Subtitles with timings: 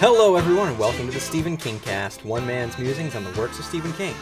[0.00, 3.58] Hello, everyone, and welcome to the Stephen King Cast, one man's musings on the works
[3.58, 4.14] of Stephen King.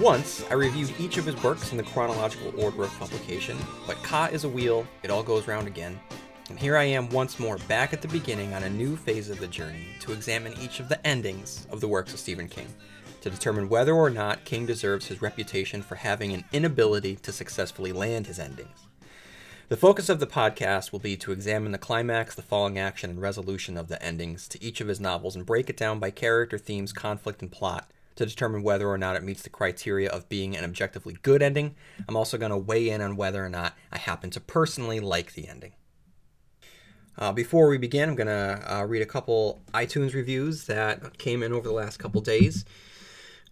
[0.00, 3.56] Once, I reviewed each of his works in the chronological order of publication,
[3.86, 6.00] but Ka is a wheel, it all goes round again.
[6.48, 9.38] And here I am once more back at the beginning on a new phase of
[9.38, 12.66] the journey to examine each of the endings of the works of Stephen King,
[13.20, 17.92] to determine whether or not King deserves his reputation for having an inability to successfully
[17.92, 18.88] land his endings.
[19.70, 23.22] The focus of the podcast will be to examine the climax, the falling action, and
[23.22, 26.58] resolution of the endings to each of his novels and break it down by character,
[26.58, 30.56] themes, conflict, and plot to determine whether or not it meets the criteria of being
[30.56, 31.76] an objectively good ending.
[32.08, 35.34] I'm also going to weigh in on whether or not I happen to personally like
[35.34, 35.74] the ending.
[37.16, 41.44] Uh, before we begin, I'm going to uh, read a couple iTunes reviews that came
[41.44, 42.64] in over the last couple days.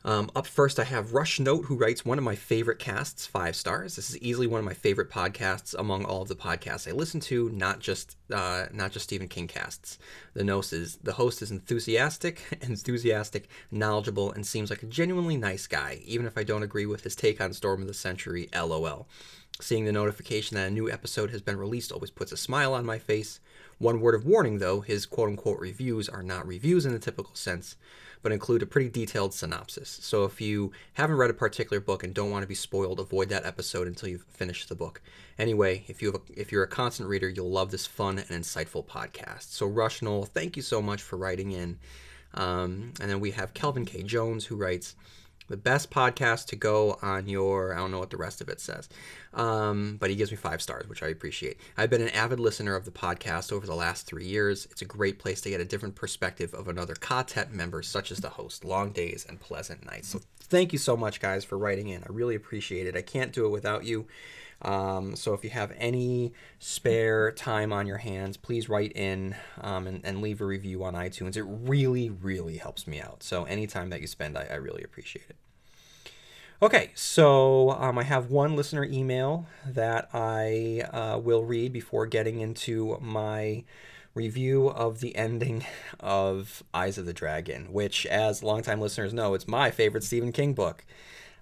[0.05, 3.57] Um, up first, I have Rush Note, who writes one of my favorite casts, five
[3.57, 3.97] stars.
[3.97, 7.19] This is easily one of my favorite podcasts among all of the podcasts I listen
[7.23, 9.99] to, not just uh, not just Stephen King casts.
[10.35, 15.67] The host is the host is enthusiastic, enthusiastic, knowledgeable, and seems like a genuinely nice
[15.67, 18.49] guy, even if I don't agree with his take on Storm of the Century.
[18.55, 19.09] LOL.
[19.61, 22.87] Seeing the notification that a new episode has been released always puts a smile on
[22.87, 23.41] my face.
[23.79, 27.35] One word of warning, though, his quote unquote reviews are not reviews in the typical
[27.35, 27.75] sense
[28.23, 29.99] but include a pretty detailed synopsis.
[30.03, 33.29] So if you haven't read a particular book and don't want to be spoiled, avoid
[33.29, 35.01] that episode until you've finished the book.
[35.39, 38.85] Anyway, if you a, if you're a constant reader, you'll love this fun and insightful
[38.85, 39.53] podcast.
[39.53, 41.79] So Rush thank you so much for writing in.
[42.35, 44.03] Um, and then we have Kelvin K.
[44.03, 44.95] Jones who writes
[45.49, 48.61] the best podcast to go on your i don't know what the rest of it
[48.61, 48.89] says
[49.35, 51.59] um, but he gives me five stars which i appreciate.
[51.77, 54.67] I've been an avid listener of the podcast over the last three years.
[54.71, 58.19] It's a great place to get a different perspective of another quartet member such as
[58.19, 58.65] the host.
[58.65, 60.09] Long days and pleasant nights.
[60.09, 62.03] So thank you so much guys for writing in.
[62.03, 62.97] I really appreciate it.
[62.97, 64.07] I can't do it without you
[64.63, 69.87] um, so if you have any spare time on your hands, please write in um,
[69.87, 71.37] and, and, leave a review on iTunes.
[71.37, 73.23] It really, really helps me out.
[73.23, 75.37] So any time that you spend, I, I really appreciate it.
[76.61, 82.41] Okay, so um, I have one listener email that I uh, will read before getting
[82.41, 83.63] into my
[84.15, 85.65] review of the ending
[86.01, 90.53] of Eyes of the Dragon, which, as longtime listeners know, it's my favorite Stephen King
[90.53, 90.85] book.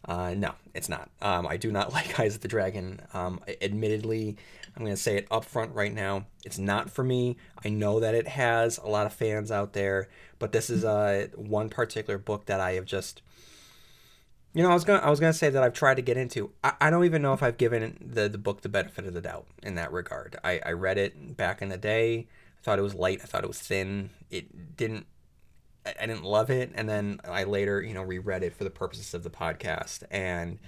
[0.07, 1.11] Uh, no, it's not.
[1.21, 3.01] Um, I do not like Eyes of the Dragon.
[3.13, 4.37] Um, admittedly,
[4.77, 6.27] I'm going to say it up front right now.
[6.45, 7.37] It's not for me.
[7.65, 10.09] I know that it has a lot of fans out there,
[10.39, 13.23] but this is uh, one particular book that I have just.
[14.53, 16.51] You know, I was gonna I was gonna say that I've tried to get into.
[16.65, 19.21] I, I don't even know if I've given the, the book the benefit of the
[19.21, 20.39] doubt in that regard.
[20.43, 22.27] I, I read it back in the day.
[22.61, 23.21] I thought it was light.
[23.23, 24.11] I thought it was thin.
[24.31, 25.07] It didn't
[26.01, 29.15] I didn't love it, and then I later, you know, reread it for the purposes
[29.15, 30.59] of the podcast, and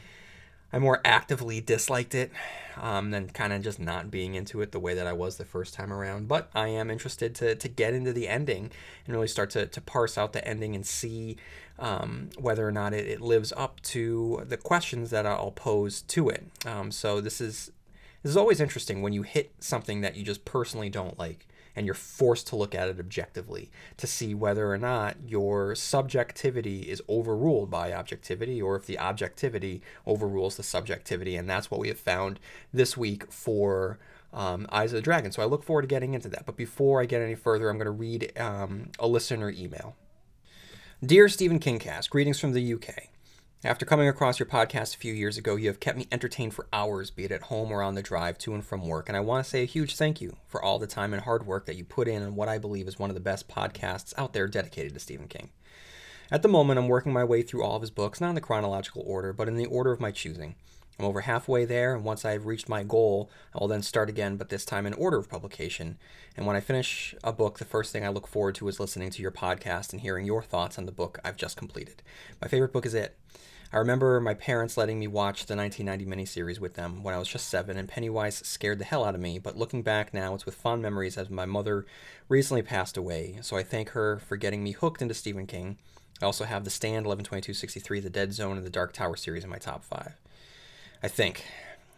[0.73, 2.31] I more actively disliked it
[2.77, 5.45] um, than kind of just not being into it the way that I was the
[5.45, 6.29] first time around.
[6.29, 8.71] But I am interested to, to get into the ending
[9.06, 11.39] and really start to, to parse out the ending and see
[11.79, 16.29] um, whether or not it, it lives up to the questions that I'll pose to
[16.29, 16.47] it.
[16.67, 17.71] Um, so this is
[18.23, 21.47] this is always interesting when you hit something that you just personally don't like
[21.78, 26.81] and you're forced to look at it objectively to see whether or not your subjectivity
[26.83, 31.37] is overruled by objectivity or if the objectivity overrules the subjectivity.
[31.37, 32.41] And that's what we have found
[32.75, 34.00] this week for.
[34.31, 35.33] Um, Eyes of the Dragon.
[35.33, 36.44] So I look forward to getting into that.
[36.44, 39.97] But before I get any further, I'm going to read um, a listener email.
[41.03, 43.09] Dear Stephen Kingcast, greetings from the UK.
[43.64, 46.69] After coming across your podcast a few years ago, you have kept me entertained for
[46.72, 49.20] hours, be it at home or on the drive to and from work, and I
[49.20, 51.74] want to say a huge thank you for all the time and hard work that
[51.74, 54.46] you put in on what I believe is one of the best podcasts out there
[54.46, 55.50] dedicated to Stephen King.
[56.30, 58.41] At the moment, I'm working my way through all of his books, not in the
[58.41, 60.54] chronological order, but in the order of my choosing.
[60.98, 64.36] I'm over halfway there, and once I've reached my goal, I will then start again,
[64.36, 65.97] but this time in order of publication.
[66.36, 69.10] And when I finish a book, the first thing I look forward to is listening
[69.10, 72.03] to your podcast and hearing your thoughts on the book I've just completed.
[72.42, 73.16] My favorite book is It.
[73.72, 77.28] I remember my parents letting me watch the 1990 miniseries with them when I was
[77.28, 79.38] just seven, and Pennywise scared the hell out of me.
[79.38, 81.84] But looking back now, it's with fond memories as my mother
[82.28, 85.76] recently passed away, so I thank her for getting me hooked into Stephen King.
[86.20, 89.50] I also have The Stand, 112263, The Dead Zone, and The Dark Tower series in
[89.50, 90.14] my top five.
[91.03, 91.45] I think.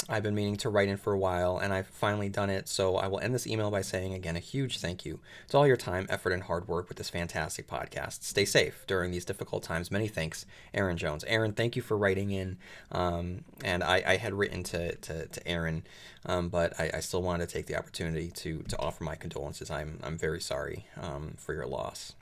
[0.09, 2.69] I've been meaning to write in for a while, and I've finally done it.
[2.69, 5.67] So I will end this email by saying again a huge thank you to all
[5.67, 8.23] your time, effort, and hard work with this fantastic podcast.
[8.23, 9.91] Stay safe during these difficult times.
[9.91, 11.25] Many thanks, Aaron Jones.
[11.25, 12.57] Aaron, thank you for writing in.
[12.91, 15.85] Um, and I, I, had written to, to, to Aaron,
[16.27, 19.71] um, but I, I, still wanted to take the opportunity to, to offer my condolences.
[19.71, 22.15] I'm, I'm very sorry um, for your loss.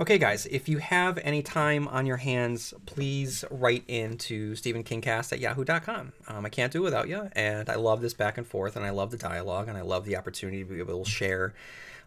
[0.00, 5.38] Okay, guys, if you have any time on your hands, please write into StephenKingcast at
[5.38, 6.14] yahoo.com.
[6.28, 8.86] Um, I can't do it without you, and I love this back and forth, and
[8.86, 11.52] I love the dialogue, and I love the opportunity to be able to share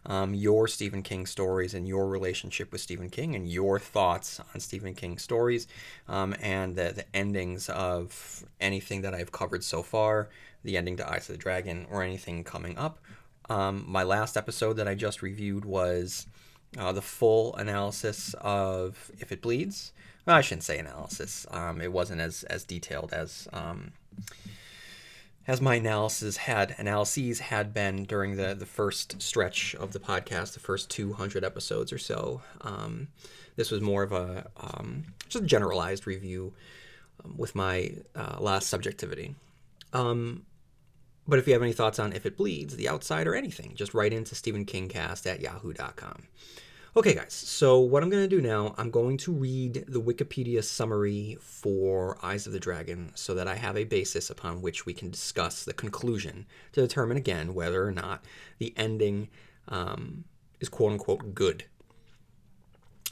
[0.04, 4.58] um, your Stephen King stories and your relationship with Stephen King and your thoughts on
[4.60, 5.68] Stephen King stories
[6.08, 10.28] um, and the, the endings of anything that I've covered so far,
[10.64, 12.98] the ending to Eyes of the Dragon, or anything coming up.
[13.48, 16.26] Um, my last episode that I just reviewed was
[16.78, 19.92] uh, the full analysis of If It Bleeds.
[20.24, 21.46] Well, I shouldn't say analysis.
[21.50, 23.92] Um, it wasn't as, as detailed as um,
[25.48, 30.54] as my analysis had analyses had been during the the first stretch of the podcast,
[30.54, 32.42] the first 200 episodes or so.
[32.62, 33.08] Um,
[33.54, 36.52] this was more of a um, just a generalized review
[37.24, 39.34] um, with my uh, last subjectivity.
[39.92, 40.44] Um,
[41.28, 43.94] but if you have any thoughts on If It Bleeds, The Outside, or anything, just
[43.94, 46.24] write into StephenKingcast at yahoo.com.
[46.96, 50.64] Okay, guys, so what I'm going to do now, I'm going to read the Wikipedia
[50.64, 54.94] summary for Eyes of the Dragon so that I have a basis upon which we
[54.94, 58.24] can discuss the conclusion to determine again whether or not
[58.58, 59.28] the ending
[59.68, 60.24] um,
[60.58, 61.64] is quote unquote good.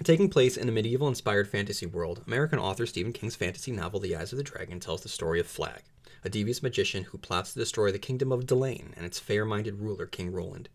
[0.02, 4.17] Taking place in a medieval inspired fantasy world, American author Stephen King's fantasy novel The
[4.17, 5.82] Eyes of the Dragon tells the story of Flagg,
[6.25, 9.81] a devious magician who plots to destroy the kingdom of Delain and its fair minded
[9.81, 10.69] ruler, King Roland.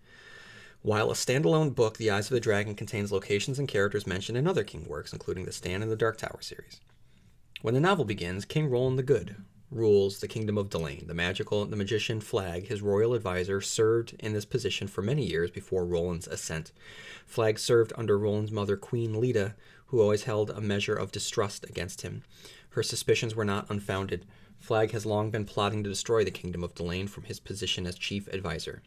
[0.81, 4.47] While a standalone book, The Eyes of the Dragon contains locations and characters mentioned in
[4.47, 6.79] other King works, including the Stand and the Dark Tower series.
[7.61, 9.35] When the novel begins, King Roland the Good
[9.71, 11.07] rules the kingdom of Delain.
[11.07, 15.51] The magical the magician Flagg, his royal advisor, served in this position for many years
[15.51, 16.71] before Roland's ascent.
[17.25, 19.55] Flagg served under Roland's mother, Queen Leda,
[19.87, 22.23] who always held a measure of distrust against him.
[22.71, 24.25] Her suspicions were not unfounded.
[24.59, 27.95] Flagg has long been plotting to destroy the kingdom of Delain from his position as
[27.95, 28.81] chief advisor.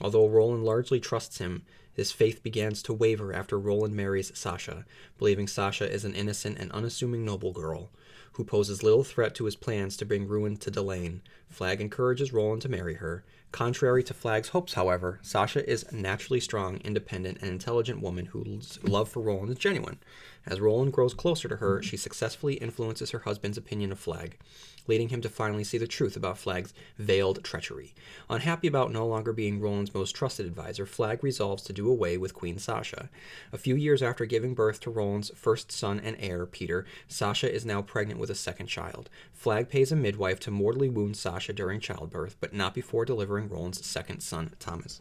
[0.00, 1.62] Although Roland largely trusts him,
[1.94, 4.84] his faith begins to waver after Roland marries Sasha,
[5.18, 7.90] believing Sasha is an innocent and unassuming noble girl
[8.32, 11.20] who poses little threat to his plans to bring ruin to Delain.
[11.50, 13.24] Flagg encourages Roland to marry her.
[13.50, 18.78] Contrary to Flagg's hopes, however, Sasha is a naturally strong, independent, and intelligent woman whose
[18.82, 19.98] love for Roland is genuine.
[20.46, 21.88] As Roland grows closer to her, mm-hmm.
[21.88, 24.38] she successfully influences her husband's opinion of Flagg
[24.86, 27.94] leading him to finally see the truth about Flagg's veiled treachery.
[28.28, 32.34] Unhappy about no longer being Roland's most trusted advisor, Flagg resolves to do away with
[32.34, 33.08] Queen Sasha.
[33.52, 37.64] A few years after giving birth to Roland's first son and heir, Peter, Sasha is
[37.64, 39.08] now pregnant with a second child.
[39.32, 43.84] Flagg pays a midwife to mortally wound Sasha during childbirth, but not before delivering Roland's
[43.86, 45.00] second son, Thomas.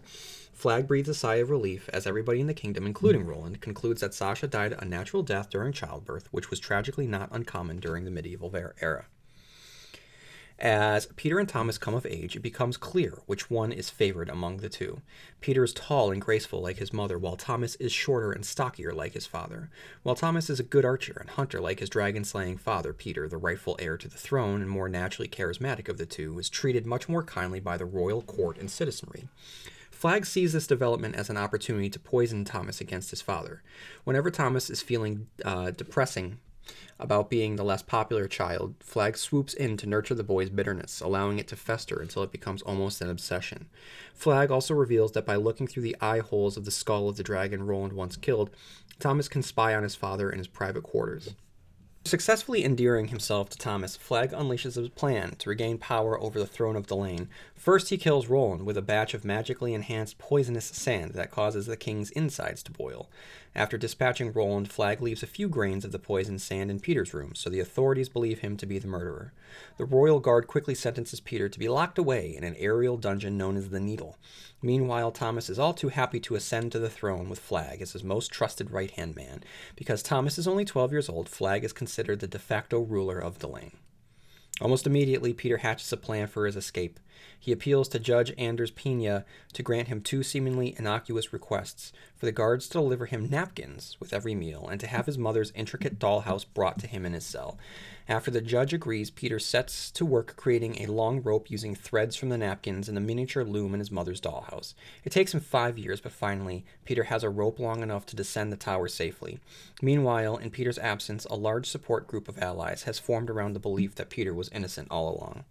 [0.54, 3.32] Flagg breathes a sigh of relief as everybody in the kingdom, including mm-hmm.
[3.32, 7.80] Roland, concludes that Sasha died a natural death during childbirth, which was tragically not uncommon
[7.80, 9.06] during the medieval era.
[10.62, 14.57] As Peter and Thomas come of age, it becomes clear which one is favored among
[14.57, 15.01] the two.
[15.39, 19.13] Peter is tall and graceful like his mother, while Thomas is shorter and stockier like
[19.13, 19.72] his father.
[20.04, 23.38] While Thomas is a good archer and hunter like his dragon slaying father, Peter, the
[23.38, 27.10] rightful heir to the throne and more naturally charismatic of the two, is treated much
[27.10, 29.30] more kindly by the royal court and citizenry.
[30.01, 33.62] Flagg sees this development as an opportunity to poison Thomas against his father.
[34.03, 36.39] Whenever Thomas is feeling uh, depressing
[37.00, 41.38] about being the less popular child, Flagg swoops in to nurture the boy's bitterness, allowing
[41.38, 43.68] it to fester until it becomes almost an obsession.
[44.15, 47.21] Flagg also reveals that by looking through the eye holes of the skull of the
[47.21, 48.50] dragon Roland once killed,
[48.97, 51.36] Thomas can spy on his father in his private quarters.
[52.04, 56.76] Successfully endearing himself to Thomas, Flagg unleashes his plan to regain power over the throne
[56.76, 57.30] of Delain.
[57.61, 61.77] First, he kills Roland with a batch of magically enhanced poisonous sand that causes the
[61.77, 63.07] king's insides to boil.
[63.53, 67.35] After dispatching Roland, Flagg leaves a few grains of the poisoned sand in Peter's room,
[67.35, 69.31] so the authorities believe him to be the murderer.
[69.77, 73.56] The royal guard quickly sentences Peter to be locked away in an aerial dungeon known
[73.56, 74.18] as the Needle.
[74.63, 78.03] Meanwhile, Thomas is all too happy to ascend to the throne with Flagg as his
[78.03, 79.44] most trusted right hand man.
[79.75, 83.37] Because Thomas is only 12 years old, Flagg is considered the de facto ruler of
[83.37, 83.73] Delain.
[84.61, 86.99] Almost immediately, Peter hatches a plan for his escape.
[87.40, 92.31] He appeals to Judge Anders Peyna to grant him two seemingly innocuous requests for the
[92.31, 96.45] guards to deliver him napkins with every meal and to have his mother's intricate dollhouse
[96.45, 97.57] brought to him in his cell.
[98.07, 102.30] After the judge agrees, Peter sets to work creating a long rope using threads from
[102.30, 104.73] the napkins and the miniature loom in his mother's dollhouse.
[105.04, 108.51] It takes him five years, but finally, Peter has a rope long enough to descend
[108.51, 109.40] the tower safely.
[109.81, 113.95] Meanwhile, in Peter's absence, a large support group of allies has formed around the belief
[113.95, 115.45] that Peter was innocent all along.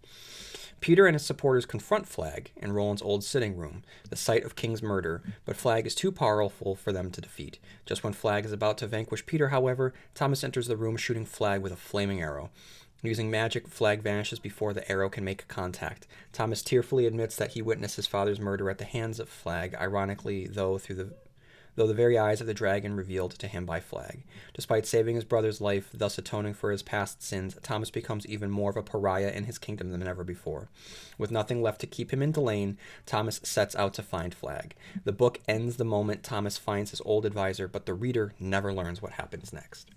[0.81, 4.83] Peter and his supporters confront Flagg in Roland's old sitting room, the site of King's
[4.83, 7.59] murder, but Flagg is too powerful for them to defeat.
[7.85, 11.61] Just when Flagg is about to vanquish Peter, however, Thomas enters the room shooting Flagg
[11.61, 12.51] with a flaming arrow.
[13.03, 16.07] Using magic, Flagg vanishes before the arrow can make contact.
[16.33, 20.47] Thomas tearfully admits that he witnessed his father's murder at the hands of Flagg, ironically,
[20.47, 21.15] though, through the
[21.77, 24.25] though the very eyes of the dragon revealed to him by Flagg.
[24.55, 28.71] Despite saving his brother's life, thus atoning for his past sins, Thomas becomes even more
[28.71, 30.69] of a pariah in his kingdom than ever before.
[31.19, 34.75] With nothing left to keep him in Delain, Thomas sets out to find Flagg.
[35.05, 39.01] The book ends the moment Thomas finds his old advisor, but the reader never learns
[39.01, 39.91] what happens next.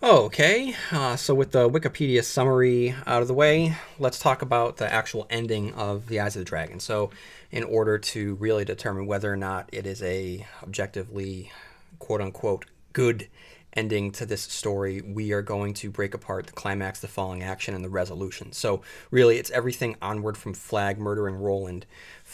[0.00, 4.90] Okay, uh, so with the Wikipedia summary out of the way, let's talk about the
[4.92, 6.78] actual ending of The Eyes of the Dragon.
[6.78, 7.10] So,
[7.50, 11.50] in order to really determine whether or not it is a objectively
[11.98, 13.26] quote unquote good
[13.72, 17.74] ending to this story, we are going to break apart the climax, the falling action,
[17.74, 18.52] and the resolution.
[18.52, 21.86] So, really, it's everything onward from Flagg murdering Roland,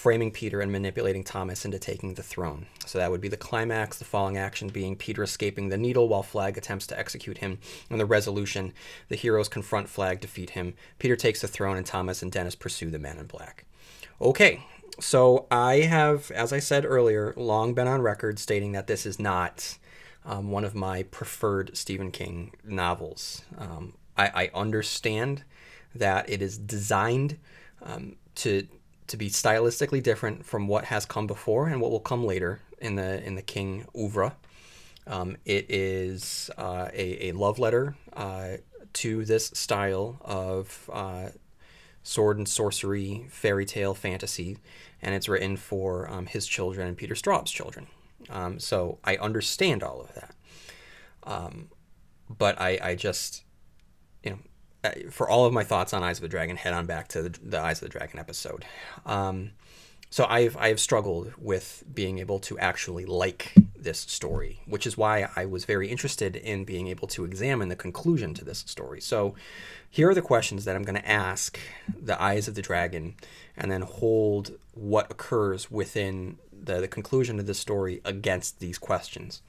[0.05, 2.67] framing Peter, and manipulating Thomas into taking the throne.
[2.85, 6.23] So, that would be the climax, the falling action being Peter escaping the needle while
[6.23, 7.57] Flagg attempts to execute him,
[7.89, 8.75] and the resolution,
[9.09, 12.91] the heroes confront Flagg, defeat him, Peter takes the throne, and Thomas and Dennis pursue
[12.91, 13.65] the man in black.
[14.21, 14.67] Okay,
[15.01, 19.19] so I have, as I said earlier, long been on record stating that this is
[19.19, 19.79] not
[20.27, 23.41] um, one of my preferred Stephen King novels.
[23.57, 25.45] Um, I, I, understand
[25.95, 27.39] that it is designed
[27.83, 28.69] um, to
[29.07, 32.97] to be stylistically different from what has come before and what will come later in
[32.97, 34.35] the in the King oeuvre.
[35.07, 38.57] Um, it is uh, a, a love letter uh,
[38.95, 41.29] to this style of uh,
[42.03, 44.59] sword and sorcery, fairy tale fantasy,
[45.03, 47.87] and it's written for um, his children and Peter Straub's children.
[48.31, 50.35] Um, so I understand all of that.
[51.25, 51.69] Um,
[52.29, 53.45] but I, I just,
[55.11, 57.39] for all of my thoughts on Eyes of the Dragon, head on back to the,
[57.43, 58.65] the Eyes of the Dragon episode.
[59.07, 59.51] Um,
[60.11, 65.29] so I've I've struggled with being able to actually like this story, which is why
[65.35, 69.01] I was very interested in being able to examine the conclusion to this story.
[69.01, 69.35] So
[69.91, 73.17] here are the questions that I'm going to ask the Eyes of the Dragon,
[73.57, 79.43] and then hold what occurs within the, the conclusion of the story against these questions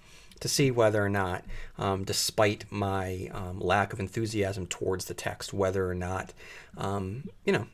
[0.45, 1.43] to see whether or not,
[1.79, 6.33] um, despite my um, lack of enthusiasm towards the text, whether or not,
[6.77, 7.65] um, you know,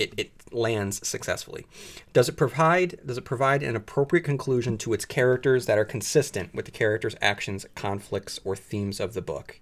[0.00, 1.64] it, it lands successfully.
[2.12, 6.52] Does it provide does it provide an appropriate conclusion to its characters that are consistent
[6.52, 9.60] with the characters' actions, conflicts, or themes of the book?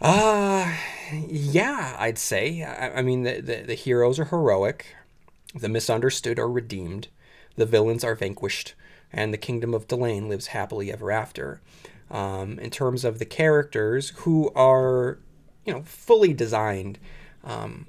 [0.00, 0.72] Uh
[1.26, 2.62] yeah, I'd say.
[2.62, 4.94] I, I mean, the, the, the heroes are heroic,
[5.56, 7.08] the misunderstood are redeemed,
[7.56, 8.74] the villains are vanquished,
[9.16, 11.60] and the kingdom of Delain lives happily ever after.
[12.10, 15.18] Um, in terms of the characters who are,
[15.64, 17.00] you know, fully designed
[17.42, 17.88] um,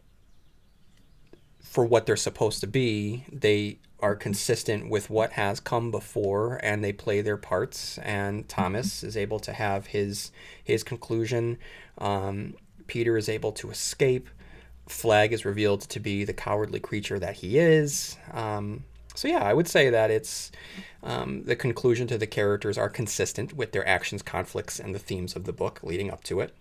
[1.60, 6.84] for what they're supposed to be, they are consistent with what has come before and
[6.84, 7.98] they play their parts.
[8.00, 10.32] And Thomas is able to have his
[10.64, 11.58] his conclusion.
[11.98, 12.56] Um,
[12.88, 14.30] Peter is able to escape.
[14.88, 18.18] Flagg is revealed to be the cowardly creature that he is.
[18.32, 18.86] Um,
[19.18, 20.52] so yeah, I would say that it's
[21.02, 25.36] um, the conclusion to the characters are consistent with their actions, conflicts, and the themes
[25.36, 26.54] of the book leading up to it.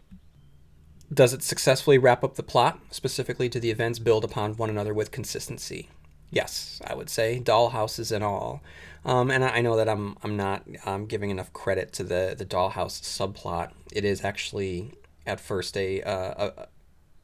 [1.12, 4.94] Does it successfully wrap up the plot, specifically do the events build upon one another
[4.94, 5.90] with consistency?
[6.30, 8.62] Yes, I would say dollhouses and all.
[9.04, 12.46] Um, and I know that I'm I'm not um, giving enough credit to the the
[12.46, 13.72] dollhouse subplot.
[13.92, 14.94] It is actually
[15.26, 16.66] at first a, uh, a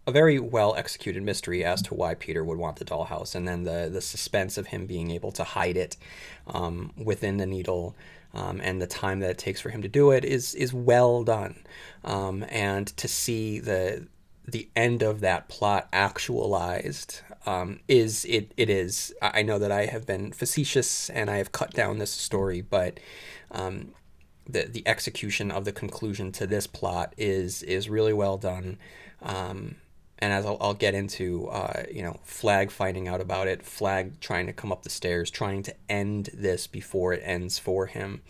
[0.07, 3.65] a very well executed mystery as to why Peter would want the dollhouse, and then
[3.65, 5.97] the the suspense of him being able to hide it
[6.47, 7.95] um, within the needle.
[8.35, 11.23] Um, and the time that it takes for him to do it is is well
[11.23, 11.65] done,
[12.05, 14.07] um, and to see the
[14.47, 19.87] the end of that plot actualized um, is it it is I know that I
[19.87, 23.01] have been facetious and I have cut down this story, but
[23.51, 23.93] um,
[24.49, 28.79] the the execution of the conclusion to this plot is is really well done.
[29.21, 29.77] Um,
[30.23, 34.21] and as I'll, I'll get into, uh, you know, Flagg finding out about it, Flagg
[34.21, 38.23] trying to come up the stairs, trying to end this before it ends for him,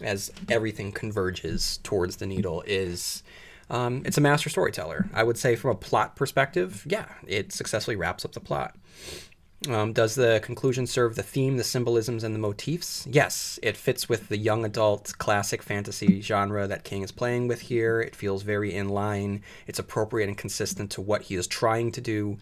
[0.00, 3.24] as everything converges towards the needle is.
[3.68, 5.10] Um, it's a master storyteller.
[5.12, 8.76] I would say, from a plot perspective, yeah, it successfully wraps up the plot.
[9.68, 13.06] Um, does the conclusion serve the theme, the symbolisms, and the motifs?
[13.10, 17.60] Yes, it fits with the young adult classic fantasy genre that King is playing with
[17.60, 18.00] here.
[18.00, 19.42] It feels very in line.
[19.66, 22.38] It's appropriate and consistent to what he is trying to do.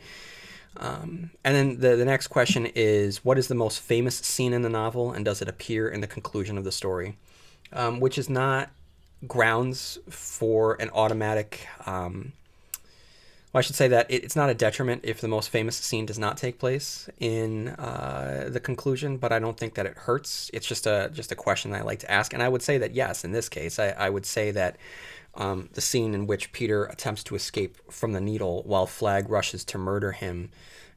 [0.77, 4.63] Um, and then the, the next question is what is the most famous scene in
[4.63, 7.17] the novel, and does it appear in the conclusion of the story?
[7.73, 8.71] Um, which is not
[9.27, 12.33] grounds for an automatic um,
[13.59, 16.19] well, I should say that it's not a detriment if the most famous scene does
[16.19, 20.49] not take place in uh, the conclusion, but I don't think that it hurts.
[20.55, 22.95] It's just a just a question I like to ask, and I would say that
[22.95, 24.77] yes, in this case, I, I would say that
[25.35, 29.65] um, the scene in which Peter attempts to escape from the needle while Flagg rushes
[29.65, 30.51] to murder him.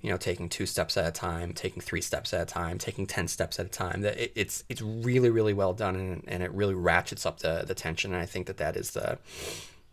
[0.03, 3.07] You know, taking two steps at a time, taking three steps at a time, taking
[3.07, 4.01] ten steps at a time.
[4.01, 7.63] That it, it's it's really really well done, and, and it really ratchets up the
[7.65, 8.13] the tension.
[8.13, 9.17] And I think that that is the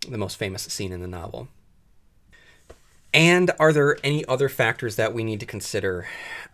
[0.07, 1.49] the most famous scene in the novel.
[3.19, 6.07] And are there any other factors that we need to consider?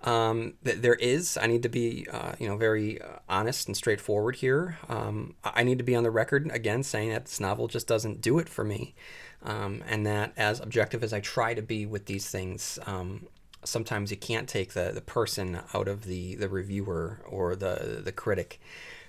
[0.02, 1.36] Um, there is.
[1.36, 4.78] I need to be, uh, you know, very uh, honest and straightforward here.
[4.88, 8.22] Um, I need to be on the record again saying that this novel just doesn't
[8.22, 8.94] do it for me,
[9.42, 13.26] um, and that as objective as I try to be with these things, um,
[13.62, 18.12] sometimes you can't take the the person out of the the reviewer or the the
[18.12, 18.58] critic.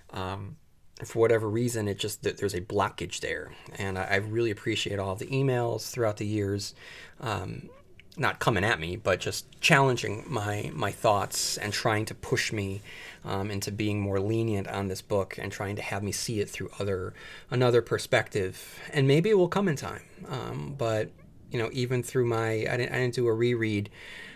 [0.09, 0.57] Um,
[1.03, 5.25] for whatever reason, it just there's a blockage there, and I, really appreciate all the
[5.25, 6.73] emails throughout the years,
[7.19, 7.69] um,
[8.15, 12.81] not coming at me, but just challenging my my thoughts and trying to push me
[13.25, 16.49] um, into being more lenient on this book and trying to have me see it
[16.49, 17.13] through other
[17.51, 20.03] another perspective, and maybe it will come in time.
[20.29, 21.09] Um, but
[21.51, 23.89] you know, even through my I didn't I didn't do a reread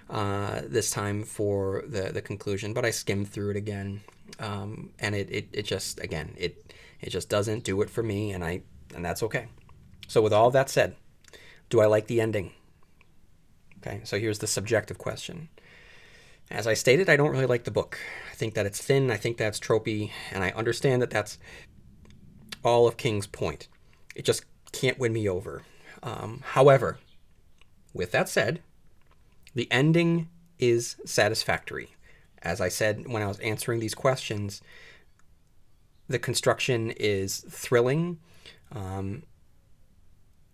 [0.10, 4.02] uh, this time for the the conclusion, but I skimmed through it again
[4.40, 8.32] um, and it, it, it just again it it just doesn't do it for me
[8.32, 8.62] and I
[8.96, 9.48] and that's okay.
[10.08, 10.96] So with all that said,
[11.70, 12.54] do I like the ending?
[13.78, 15.50] Okay, so here's the subjective question.
[16.50, 18.00] As I stated, I don't really like the book.
[18.32, 21.38] I think that it's thin, I think that's tropey, and I understand that that's
[22.64, 23.68] all of King's point.
[24.16, 25.62] It just can't win me over.
[26.02, 26.98] Um, however,
[27.94, 28.62] with that said,
[29.54, 30.28] the ending
[30.58, 31.92] is satisfactory
[32.42, 34.62] as I said when I was answering these questions,
[36.08, 38.20] the construction is thrilling.
[38.72, 39.24] Um,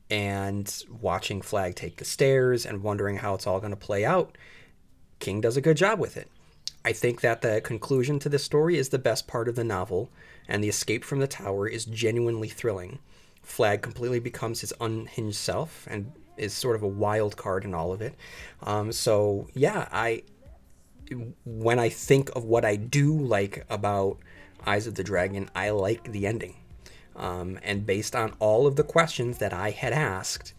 [0.10, 4.38] and watching Flagg take the stairs and wondering how it's all going to play out,
[5.20, 6.30] King does a good job with it.
[6.84, 10.12] I think that the conclusion to this story is the best part of the novel,
[10.48, 13.00] and the escape from the tower is genuinely thrilling.
[13.42, 17.92] Flagg completely becomes his unhinged self and is sort of a wild card in all
[17.92, 18.14] of it.
[18.62, 20.24] Um, so yeah, I
[21.46, 24.18] when I think of what I do like about
[24.66, 26.56] Eyes of the Dragon, I like the ending.
[27.16, 30.54] Um, and based on all of the questions that I had asked,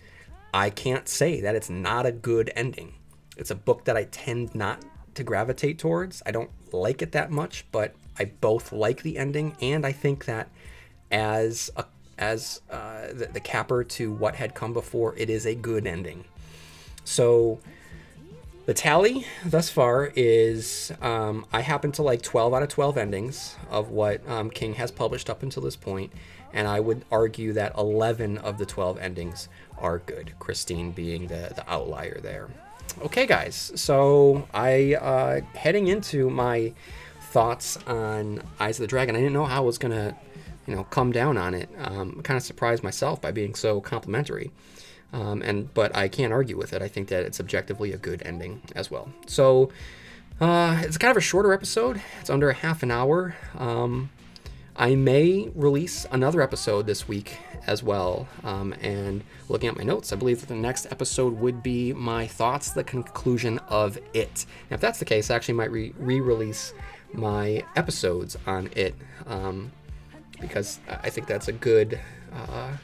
[0.54, 2.94] I can't say that it's not a good ending.
[3.36, 4.82] It's a book that I tend not
[5.14, 6.22] to gravitate towards.
[6.24, 10.24] I don't like it that much, but I both like the ending and I think
[10.24, 10.48] that
[11.10, 11.84] as a
[12.18, 16.24] as uh, the, the capper to what had come before, it is a good ending.
[17.04, 17.60] So
[18.66, 23.56] the tally thus far is um, I happen to like 12 out of 12 endings
[23.70, 26.12] of what um, King has published up until this point,
[26.52, 29.48] and I would argue that 11 of the 12 endings
[29.78, 32.48] are good, Christine being the, the outlier there.
[33.02, 36.72] Okay, guys, so I, uh, heading into my
[37.30, 40.16] thoughts on Eyes of the Dragon, I didn't know how I was to,
[40.66, 41.68] you know, come down on it.
[41.78, 44.50] Um, kind of surprised myself by being so complimentary.
[45.12, 46.82] Um, and but I can't argue with it.
[46.82, 49.08] I think that it's objectively a good ending as well.
[49.26, 49.70] So
[50.40, 52.00] uh, it's kind of a shorter episode.
[52.20, 53.34] It's under a half an hour.
[53.56, 54.10] Um,
[54.78, 58.28] I may release another episode this week as well.
[58.44, 62.26] Um, and looking at my notes, I believe that the next episode would be my
[62.26, 64.44] thoughts, the conclusion of it.
[64.68, 66.74] And if that's the case, I actually might re release
[67.14, 68.94] my episodes on it
[69.26, 69.72] um,
[70.40, 71.98] because I think that's a good.
[72.32, 72.76] Uh,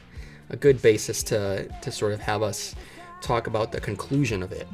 [0.49, 2.75] a good basis to, to sort of have us
[3.21, 4.67] talk about the conclusion of it.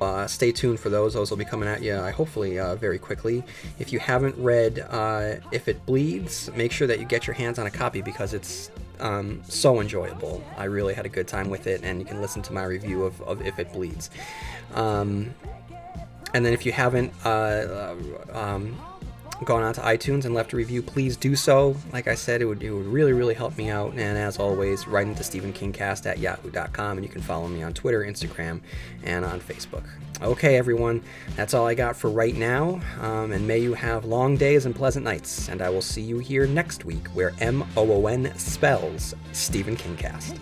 [0.00, 1.14] Uh, stay tuned for those.
[1.14, 3.42] Those will be coming at you uh, hopefully uh, very quickly.
[3.78, 7.58] If you haven't read uh, If It Bleeds, make sure that you get your hands
[7.58, 10.44] on a copy because it's um, so enjoyable.
[10.58, 13.04] I really had a good time with it, and you can listen to my review
[13.04, 14.10] of, of If It Bleeds.
[14.74, 15.34] Um,
[16.34, 17.96] and then if you haven't uh, uh,
[18.32, 18.78] um,
[19.44, 21.76] gone on to iTunes and left a review, please do so.
[21.92, 23.92] Like I said, it would, it would really, really help me out.
[23.92, 28.00] And as always, write into StephenKingcast at yahoo.com, and you can follow me on Twitter,
[28.00, 28.60] Instagram,
[29.04, 29.84] and on Facebook.
[30.22, 31.02] Okay, everyone,
[31.34, 32.80] that's all I got for right now.
[33.02, 35.48] Um, and may you have long days and pleasant nights.
[35.48, 39.76] And I will see you here next week, where M O O N spells Stephen
[39.76, 40.34] Kingcast.